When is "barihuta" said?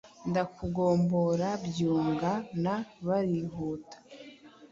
3.05-3.97